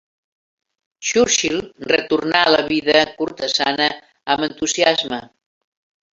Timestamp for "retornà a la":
1.91-2.63